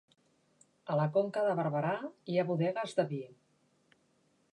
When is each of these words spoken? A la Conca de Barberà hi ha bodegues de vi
A 0.93 0.95
la 0.99 1.03
Conca 1.17 1.43
de 1.47 1.51
Barberà 1.59 1.91
hi 2.33 2.39
ha 2.41 2.47
bodegues 2.53 2.97
de 3.01 3.07
vi 3.13 3.21